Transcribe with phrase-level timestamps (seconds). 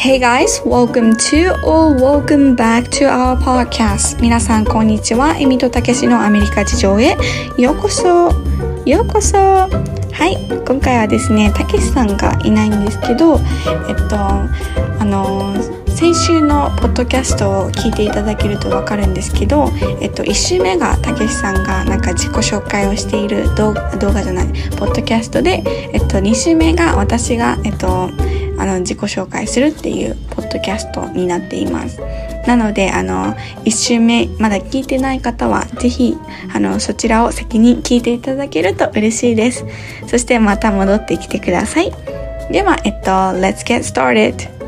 [0.00, 4.18] Hey guys, welcome to or welcome back to our podcast.
[4.18, 5.36] 皆さん、こんにちは。
[5.36, 7.18] エミとたけしのアメリカ事情へ
[7.58, 8.30] ようこそ。
[8.86, 9.36] ようこそ。
[9.36, 9.68] は
[10.26, 13.40] い、今回はですね、たけしさんがいないんですけど、
[13.90, 15.54] えっと、あの、
[15.88, 19.70] 先週のポッドキャストを聞いていただけるとわかるんですけど、
[20.00, 24.46] えっと、1週目がたけしさんがなんか自己紹介をしている動画動画じゃない、
[24.78, 25.62] ポッドキャストで、
[25.92, 28.08] えっと、2週目が私が、えっと、
[28.60, 32.00] あの自己紹介するっていうポッドキャストになっています。
[32.46, 36.16] なので、あの、1周目まだ聞いてない方は、是非、
[36.54, 39.64] あの、そちらを先に聞いていただけると嬉しいです。
[40.06, 41.92] そしてまた戻ってきてください。
[42.50, 44.59] では、えっと、Let's get started!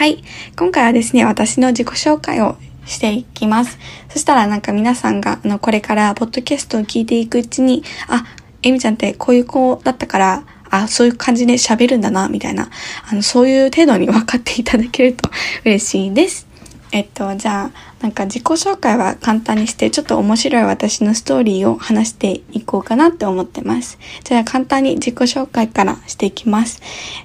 [0.00, 0.24] はい。
[0.56, 3.78] 今回はですね、私の自己紹介をしていきます。
[4.08, 8.24] そしたらなんか皆さんが、あの、これからポッドキャストを聞いていくうちに、あ、
[8.62, 12.70] エミちゃんってこういう子だったから、あ、そういう感じで喋るんだな、みたいな、
[13.10, 15.28] あの、そういう程度に分かっていただけると
[15.66, 16.46] 嬉しいです。
[16.92, 23.98] えっと、じゃあ、なんか自己紹介は簡単にして、ちょっと面白い私のストーリーを話していこうかなって思ってます。
[24.24, 26.80] じゃあ簡単に自己紹介からしていきます。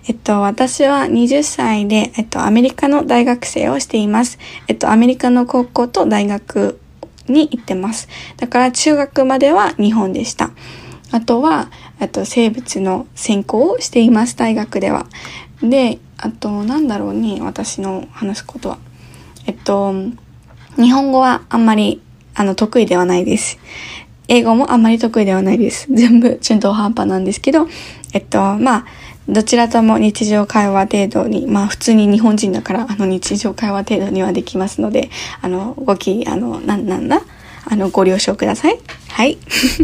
[0.07, 4.37] えっと、私は20歳で、えっと、アメリカの大学生をしています。
[4.67, 6.77] えっと、アメリカの高校と大学
[7.27, 8.09] に行ってます。
[8.35, 10.51] だから中学までは日本でした。
[11.11, 15.07] あとは、あと生物の専攻をしています、大学では。
[15.61, 18.77] で、あと、なんだろうね、私の話すことは。
[19.47, 19.93] えっと、
[20.77, 22.01] 日本語はあんまり、
[22.33, 23.59] あの、得意ではないです。
[24.27, 25.87] 英語もあんまり得意ではないです。
[25.93, 27.67] 全部中途半端なんですけど、
[28.13, 28.85] えっと、まあ、
[29.27, 35.09] どちらとも日常会話程度に、まあ普通に日本人だから、あの日常会話程度にはできますので、
[35.41, 37.21] あの、ごき、あの、なん、なんだ？
[37.67, 38.77] あの、ご了承ください。
[39.09, 39.39] はい。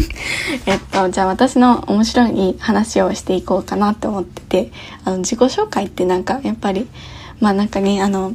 [0.68, 4.72] えっと、じゃあ私の面白い話をしていこうかなと思ってて、
[5.04, 6.88] あの、自己紹介ってなんか、やっぱり、
[7.40, 8.34] まあなんかね、あの、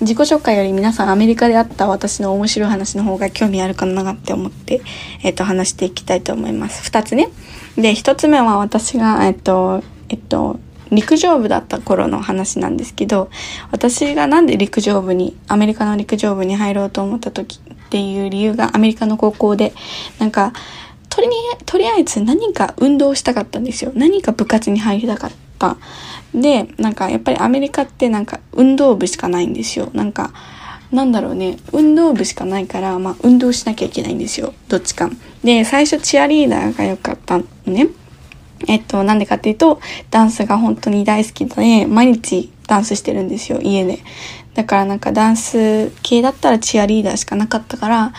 [0.00, 4.82] 自己紹介より皆さんアメリカであった私の面白い話の方が興味あるかなって思って、
[5.22, 6.82] えっ、と、話していきたいと思います。
[6.84, 7.30] 二つね。
[7.76, 13.30] で、一つ目は私が、えっと、えっと、陸上部だった頃の話なんですけど、
[13.70, 19.72] 私がなんで陸上部に、アメリカの陸上部に入ろうと思った時っていう理由がアメリカの高校で、
[20.18, 20.52] なんか、
[21.08, 21.28] とり
[21.64, 23.92] とりあえず何か運動したかったんですよ。
[23.94, 25.45] 何か部活に入りたかった。
[26.34, 29.90] で、なんかやっぱりアメリカってなんか運動部しかないんですよ。
[29.94, 30.32] なんか、
[30.92, 34.52] なんだろうね、運動部しかないから、まあ運動しなきゃいけないんですよ。
[34.68, 35.10] どっちか。
[35.42, 37.88] で、最初チアリーダーが良かったのね。
[38.68, 39.80] えっと、なんでかっていうと、
[40.10, 43.98] ダンスが本当に大好きで、毎日ダンスしてるんですよ、家で。
[44.54, 48.12] だからなんかダンス系だったらチアリーダーしかなかったから、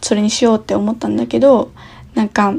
[0.00, 1.70] それにしようって思ったんだけど、
[2.14, 2.54] なんか、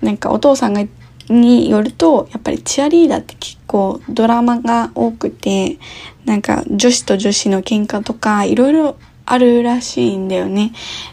[0.00, 0.84] なんかお父さんが
[1.28, 5.78] によると、やっぱりチアリーダーって結構ドラマが多くて、
[6.24, 10.72] なんか女子と女子の喧嘩とかいろいろあるらしいんだよね。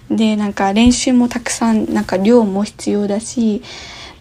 [0.10, 3.62] で、なんか練習もたくさん、なんか量も必要だし、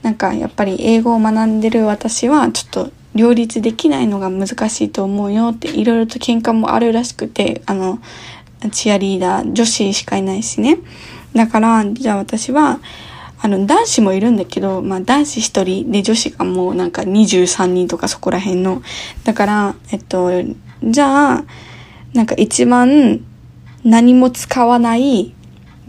[0.03, 8.01] なんかやっぱり英語を学んでる私はちょっと両立できないのが難しいと思うよっていろいろと喧嘩もあるらしくて、あの、
[8.73, 10.79] チアリーダー、女子しかいないしね。
[11.35, 12.81] だから、じゃあ私は、
[13.45, 18.83] あの、男子もいるんだけど、まあ男子一人で女子がもうなんか23人とかそこら辺の。
[19.25, 20.31] だから、えっと、
[20.83, 21.45] じゃあ、
[22.15, 23.21] なんか一番
[23.85, 25.35] 何も使わない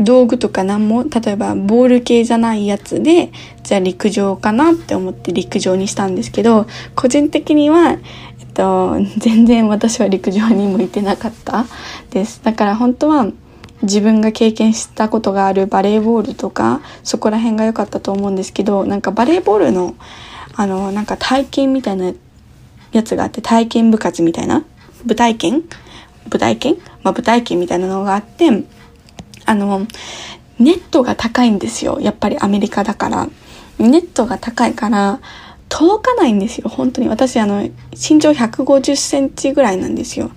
[0.01, 3.31] 道具とか何も、例えばボール系じゃないやつで、
[3.63, 7.99] じゃあ陸上かなって思って陸上にしたんですけど、個人的には、えっ
[8.53, 11.65] と、全然私は陸上に向いてなかった
[12.09, 12.41] です。
[12.43, 13.31] だから本当は、
[13.81, 19.95] 自分が経験したことがあるバレーボールとかそこら辺が良かったと思うんですけどなんかバレーボールの
[20.55, 22.13] あのなんか体験みたいな
[22.93, 24.63] やつがあって体験部活みたいな
[25.05, 25.63] 舞台券
[26.31, 28.63] 舞台券まあ舞台券みたいなのがあって
[29.45, 29.85] あの
[30.59, 31.99] ネットが高いんですよ。
[31.99, 33.27] やっぱりアメリカだから。
[33.77, 35.19] ネットが高いから
[35.67, 36.69] 届かないんですよ。
[36.69, 37.09] 本当に。
[37.09, 37.61] 私あの
[37.91, 40.31] 身長150センチぐらいなんですよ。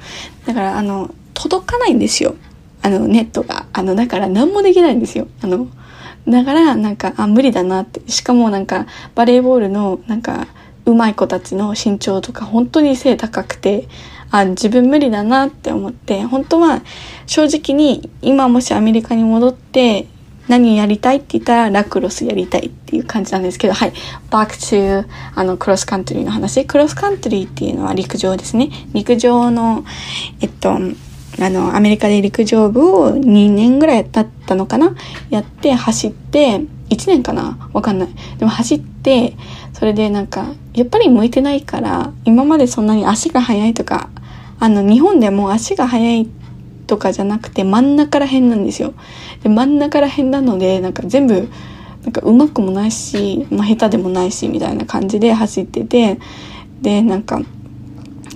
[0.47, 2.35] だからあの届かないんですよ。
[2.83, 3.67] あの、ネットが。
[3.73, 5.29] あの、だから何もできないんですよ。
[5.43, 5.69] あの、
[6.29, 8.01] だから、なんか、あ、無理だなって。
[8.11, 10.47] しかもなんか、バレーボールの、なんか、
[10.85, 13.89] 上手い子たちの身長とか、本当に背高くて、
[14.31, 16.83] あ、自分無理だなって思って、本当は、
[17.27, 20.07] 正直に、今もしアメリカに戻って、
[20.49, 23.93] 何やりたいって言ったらラクロスやりたいっていう感じなんですけど、はい。
[24.31, 26.65] back to あのクロスカントリーの話。
[26.65, 28.71] クロスカントリーっていうのは陸上ですね。
[28.95, 29.85] 陸上の、
[30.41, 30.79] えっと、
[31.41, 34.95] あの、アメリカで陸上部を2年ぐらい経ったのかな？
[35.31, 37.71] やって走って、1年かな？
[37.73, 38.09] わかんない。
[38.39, 39.35] でも走って、
[39.73, 44.11] それでなんか、やっぱり向いてないから、今までそんなに足が速いとか、
[44.59, 46.29] あの、日本でも足が速い
[46.89, 48.95] とかじゃなくて真ん中ら辺なんですよ。
[49.43, 51.49] で、真ん中ら辺なので、なんか全部、
[52.03, 56.19] なんか上手くもないし、まあ下手でもないし、みたいな感じで走ってて、
[56.81, 57.41] で、なんか、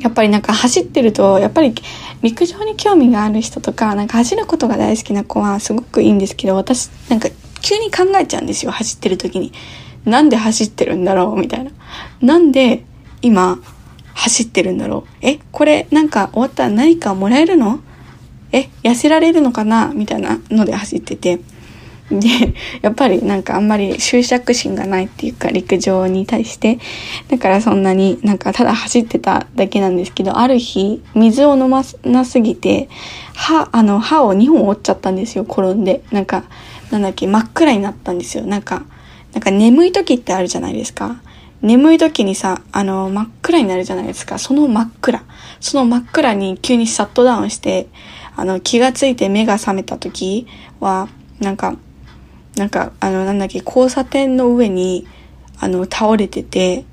[0.00, 1.75] やっぱりなんか走ってると、やっぱり
[2.23, 7.29] 陸上に興味がある人とか、なんか走ることが大好きな子はすごくいいんですけど、私、なんか
[7.61, 9.53] 急に考えちゃうんですよ、走ってる時に。
[10.05, 11.71] なんで走ってるんだろうみたいな。
[12.21, 12.85] なんで
[13.23, 13.59] 今
[14.15, 17.81] 走ってるんだろうえ、これなんか終わったら何かもらえるの？
[18.53, 19.93] え、痩せられるのかな？
[19.95, 21.41] みたいなので走ってて。
[22.10, 26.78] で、やっぱりなんかあんまり執着心がないっていうか陸上に対して。
[27.28, 32.88] だからそんなになんかただ走ってただけなんですけど、ある日水を飲まなすぎて、
[33.34, 36.02] 歯、あの歯を2本折っちゃったんですよ、転んで。
[36.10, 36.44] なんか、
[36.90, 38.44] なんだっけ、真っ暗になったんですよ。
[38.44, 38.82] なんか、
[39.32, 41.22] なんか眠い時ってあるじゃないですか。
[41.62, 44.38] 眠い時にさ、あの、真っ暗になるじゃないですか。
[44.38, 45.22] その真っ暗。
[45.60, 47.87] その真っ暗に急にシャットダウンして、
[48.37, 50.46] あの、気がついて目が覚めた時
[50.81, 51.08] は、
[51.40, 51.76] なんか、
[52.56, 55.06] なんか、あの、なんだっけ、交差点の上に、
[55.58, 56.84] あの、倒れてて、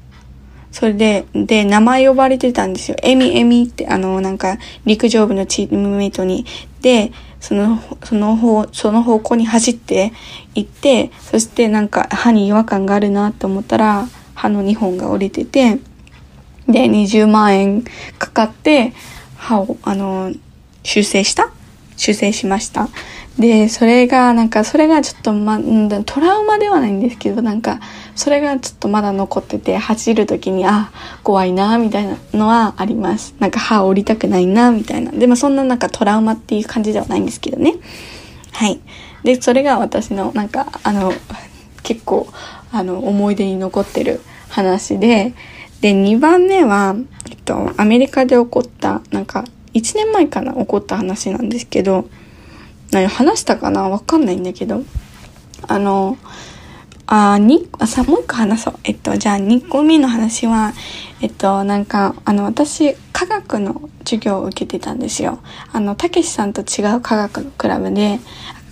[0.72, 2.98] それで、で、名前呼ばれてたんですよ。
[3.02, 6.46] エミエミって、あの、なんか、陸上部のチームメイトに。
[6.82, 10.14] で、その、その方、その方向に走って
[10.56, 15.80] 行って、そしてなんか歯に違和感があるなと思ったら、歯の2本が折れてて、
[16.68, 17.84] で、20万円
[18.18, 18.94] かかって、
[19.36, 20.32] 歯を、あの、
[20.84, 21.52] 修正した？
[21.98, 22.90] 修正しました。
[23.40, 25.60] で、それが、なんか、それがちょっと、ま、
[26.06, 27.80] トラウマではないんですけど、なんか、
[28.14, 30.92] それがちょっとまだ残ってて、走る時に、あ、
[31.24, 33.36] 怖いな、みたいなのはあります。
[33.40, 35.12] なんか、歯折りたくないな、みたいな。
[35.12, 37.76] でも、そんななんかトラウマっていう感じではないんですけどね。
[38.52, 38.82] はい。
[39.24, 41.14] で、それが私の、なんか、あの、
[41.84, 42.28] 結構、
[42.74, 44.20] あの、思い出に残ってる
[44.50, 45.34] 話で、
[45.80, 46.94] で、2番目は、
[47.30, 52.10] えっと、アメリカで起こった、なんか、1年前かな、起こった話なんですけど、
[52.92, 53.90] 何話したかな？
[53.90, 54.84] わかんないんだけど。
[55.68, 56.18] あの、
[57.06, 58.80] あ、に、あ、さ、もう一個話そう。
[58.84, 60.74] えっと、じゃあ2個目の話は、
[61.22, 65.40] えっと、なんか、あの、私、科学の授業を受けてたんですよ。
[65.74, 68.20] あの、たけしさんと違う科学のクラブで、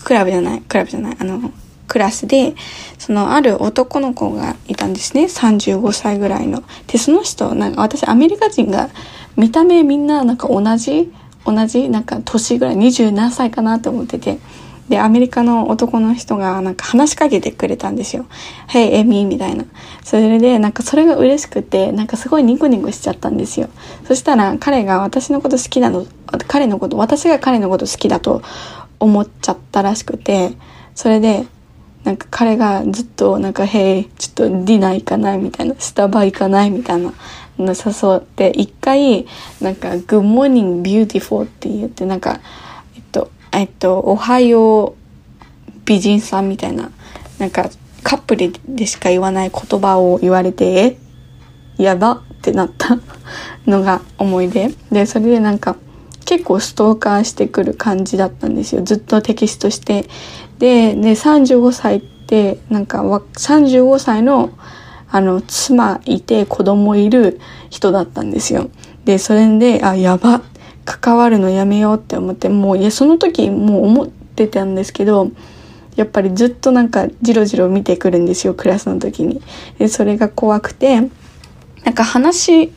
[0.04, 1.52] クラブじゃない、クラブじゃない、あの、
[1.88, 2.56] クラスで、
[2.98, 5.24] その、ある男の子がいたんですね。
[5.26, 6.64] 35歳ぐらいの。
[6.88, 8.90] で、その人、なんか私、アメリカ人が、
[9.36, 11.12] 見た目みんな、なんか同じ
[11.48, 14.38] 同じなんか年ぐらい27何歳かなって思ってて。
[14.90, 18.26] でアメリカの男の人がなんか話しかけてくれたんですよ
[18.72, 19.66] 「Hey エミ」みたいな。
[20.02, 23.68] それでなんかそれが嬉しくてなんかすごいニコニコしちゃったんですよ。
[24.08, 26.06] そしたら彼が私のこと好きなの
[26.48, 28.42] 彼のこと私が彼のこと好きだと
[29.02, 30.54] 思っちゃったらしくて。
[30.96, 31.46] それで
[32.04, 37.14] なんか彼がずっとなんか「へいちょっとディナー行かない」みたいな「スタバ行かない」みたいな。
[37.60, 39.26] 誘って一回
[39.62, 42.40] なんか「Good morning beautiful」って言ってなんか
[42.96, 44.96] えっとえっと「おはよ
[45.68, 46.92] う美人さん」みたいな
[47.40, 47.70] なんか
[48.04, 50.98] カップルでしか言わない言葉を言われてえ
[51.78, 53.00] やばってなった
[53.68, 54.72] のが思い出。
[54.92, 55.76] でそれでなんか
[56.26, 58.84] 結構ストーカーしてくる感じだったんですよ。
[58.84, 60.08] ずっとテキストして。
[60.60, 64.50] でで35歳ってなんか35歳の
[65.10, 68.70] あの、妻いて子供いる人だったんですよ。
[69.06, 70.42] で、それで、あ、やば、
[70.86, 75.32] 関わるのやめようって思って、もう、いや、その時もう思ってたんですけど、
[75.96, 79.42] やっぱりずっとなんかじろじろ見てくるんですよ、クラスの時に。
[79.80, 81.02] で、それが怖くて、
[81.84, 82.72] なんか話、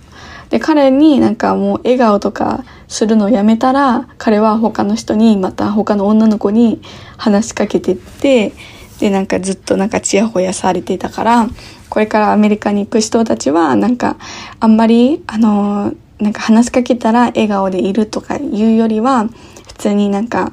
[0.49, 6.81] で、彼になんかもう笑顔とかするのをやめたら、彼は他の人に、また他の女の子に
[7.17, 8.53] 話しかけてって、
[8.99, 11.49] で、なんかずっとなんかチヤホヤされてたから、
[11.91, 14.17] これからアメリカに行く人たちは、なんか、
[14.61, 19.29] あんまり、あの、なんか話しかけたら笑顔でいるとかいうよりは、
[19.67, 20.53] 普通になんか、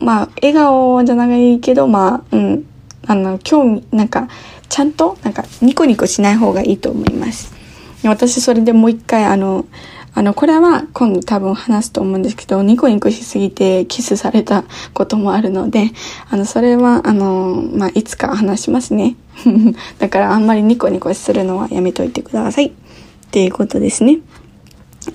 [0.00, 2.66] まあ、笑顔じゃないけど、まあ、うん、
[3.06, 4.28] あの、興味、なんか、
[4.68, 7.54] ちゃんと、なんか、ニコニコしない方がいいと思います。
[8.02, 9.66] 私、それでもう一回、あの、
[10.16, 15.90] あの、これは今度多分話すと思うんですけど、ニコニコしすぎてキスされたこともあるので、
[16.30, 19.14] あの、それは、あの、まあ、いつか話しますね。
[20.00, 22.68] だからあんまりニコニコするのはやめといてください。
[22.68, 22.72] っ
[23.30, 24.20] ていうことですね。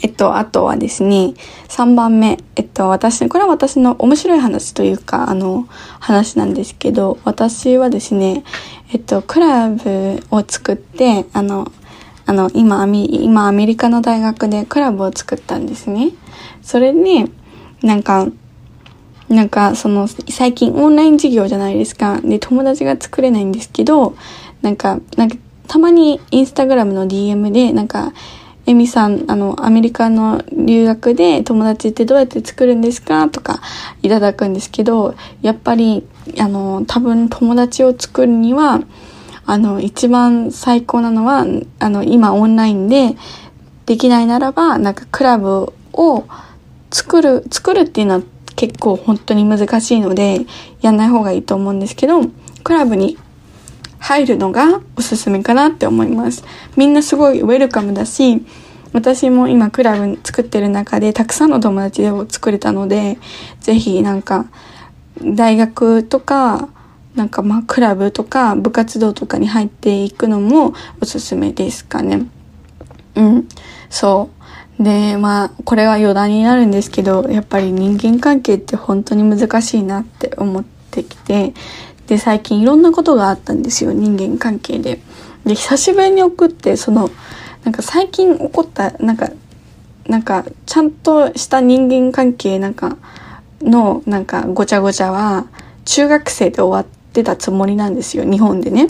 [0.03, 1.33] えっと、あとはですね、
[1.67, 2.37] 3番目。
[2.55, 5.67] えっと、私、これは私の面白い話というか、あの、
[5.99, 8.43] 話なんですけど、私はですね、
[8.93, 11.71] えっと、クラブを作って、あの、
[12.31, 16.11] あの、今、今アメリカの大学でクラブを作ったんですね。
[16.61, 17.29] それに、
[17.83, 18.25] なんか、
[19.27, 22.21] なんかその最近オンライン授業じゃないですか。
[22.21, 24.15] で、友達が作れないんですけど、
[24.61, 25.35] なんか、なんか
[25.67, 28.13] たまにインスタグラムの DM で、なんか、
[28.65, 33.27] エミさん、あの、アメリカの留学で友達ってどうやって作るんですか？
[33.27, 33.59] とか
[34.03, 36.07] いただくんですけど、やっぱり、
[36.39, 38.79] あの、多分友達を作るには、
[39.45, 41.45] あの、一番最高なのは、
[41.79, 43.15] あの、今オンラインで
[43.85, 46.23] できないならば、なんかクラブを
[46.91, 48.21] 作る、作るっていうのは
[48.55, 50.45] 結構本当に難しいので、
[50.81, 52.21] やんない方がいいと思うんですけど、
[52.63, 53.17] クラブに
[53.99, 56.43] 入るのがおすすめかなって思います。
[56.75, 58.43] みんなすごいウェルカムだし、
[58.93, 63.17] 私も今クラブ作ってる中でたくさんの友達を作れたので、
[63.61, 64.45] ぜひなんか
[65.23, 66.67] 大学とか、
[67.15, 72.27] なんかまあクラブとか部活動とかに入っていくのもおすすめですかね。
[73.15, 73.47] うん。
[73.89, 74.29] そ
[74.79, 74.83] う。
[74.83, 81.53] で、まあ、これは余談になるんですけど、やっぱり人間関係って本当に難しいなって思ってきて、
[82.07, 84.99] で、最近いろんなことがあったんですよ、人間関係で。
[85.45, 87.11] で、久しぶりに送って、その、
[87.63, 89.29] なんか最近起こった、なんか、
[90.07, 92.97] なんか、ちゃんとした人間関係なんか、
[93.61, 95.45] の、なんか、ごちゃごちゃは、
[95.85, 98.87] 中学生で終わってたつもりなんですよ、日本でね。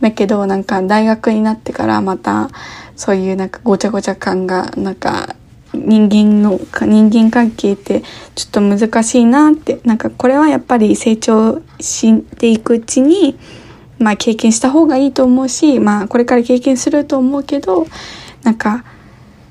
[0.00, 2.50] だけど、なんか、大学になってからまた、
[2.96, 5.34] そういうなんかごちゃごちゃ感が、なんか、
[5.72, 8.02] 人間の、人間関係って
[8.34, 13.36] ちょっと難しいなって、なんかこれはやっぱり成長していくうちに、
[13.98, 17.86] まあ経験した方がいいと思うし、まあこれから経験すると思うけど、
[18.44, 18.84] なんか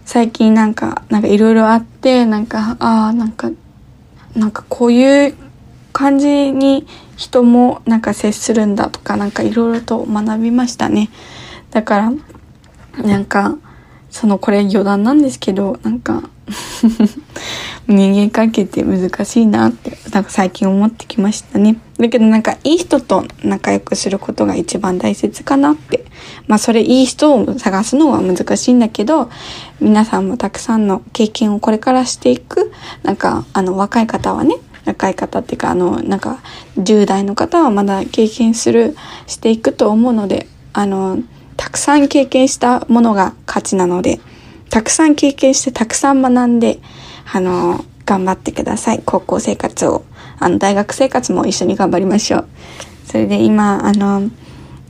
[0.05, 3.51] 最近なんか、なんかいろいろあって、なんか、ああ、なんか、
[4.36, 5.36] なんかこういう
[5.91, 6.86] 感じに
[7.24, 11.10] 人もなんか接するんだとか、なんかいろいろと学びましたね。
[11.72, 13.58] だから、なんか、
[14.10, 16.22] そのこれ余談なんですけど、なんか
[17.88, 21.77] 人間関係って難しいなって、なんか最近思ってきましたね。
[21.98, 26.06] だけどなんかいい人と仲良くすることが一番大切かなって。
[26.48, 29.30] まあそれいい人を探すのは難しいんだけど、
[29.80, 32.72] 皆さんもたくさんの経験をこれからしていく、
[33.03, 36.42] なんかあの若い方はね、若い方っていうかあのなんか
[36.78, 38.96] 10代の方はまだ経験する、
[39.28, 41.20] していくと思うので、あの、
[41.56, 44.20] たくさん経験したものが価値なので、
[44.70, 46.80] たくさん経験してたくさん学んで、
[47.32, 49.02] あの、頑張ってください。
[49.06, 50.04] 高校生活を。
[50.40, 52.48] あの、大学生活も一緒に頑張りましょう。
[53.06, 54.30] それで今、あの、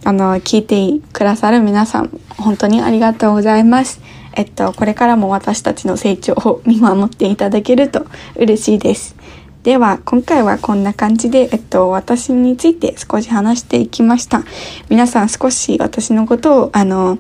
[0.06, 4.02] あの、聞いてくださる皆さん、本当にありがとうございます。
[4.36, 9.16] えっと、これからも私たちの成長を見守っていただけると嬉しいです。
[9.64, 14.44] では、今回はこんな感じで、えっと、私について少し話していきました。
[14.90, 17.18] 皆さん少し私のことを、あの、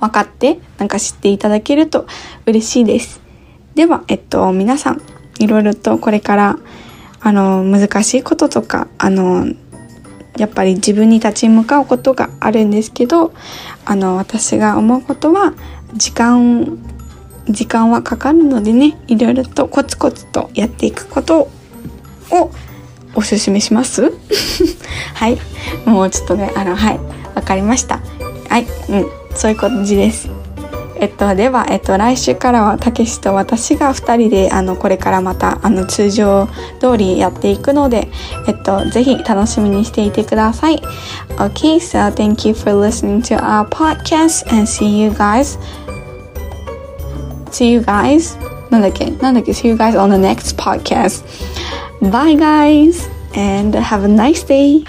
[0.00, 2.06] 分かって、なんか知っていただけると
[2.46, 3.20] 嬉しいです。
[3.74, 5.02] では、えっと、皆さん、
[5.38, 6.58] いろいろとこれから、
[7.20, 9.46] あの、難しいこととか、あの、
[10.38, 13.34] やっぱり自分に立ち向かうことがあるんですけど、
[13.84, 15.52] あの、私が思うことは、
[15.92, 16.78] 時間
[17.48, 21.50] 時間はかかるのでねいろいろとコツコツとやっていくこと
[22.30, 22.50] を
[23.14, 24.12] おすすめします？
[25.14, 25.38] はい。
[25.84, 27.00] もうちょっとねあのはい。
[27.34, 28.00] わかりました。
[28.48, 28.66] はい。
[28.88, 29.06] うん。
[29.34, 30.28] そういう感じです。
[30.96, 36.48] えっと、では、えっと、来週からはたけしと私が2人であのこれからまたあの通常
[36.80, 38.08] 通りやっていくので、
[38.46, 40.80] えっと、ぜひ楽しみにしていてください。
[41.36, 45.58] Okay, so thank you for listening to our podcast and see you guys
[47.53, 48.37] see you guys
[48.69, 51.23] なんだっけなんだっけ see you guys on the next podcast
[52.11, 54.83] bye guys and have a nice day